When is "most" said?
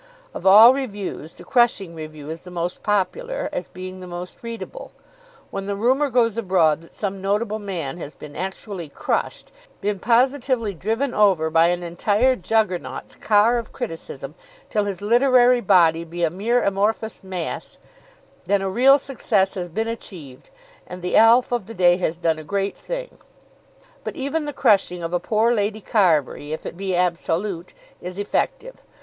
2.49-2.81, 4.07-4.37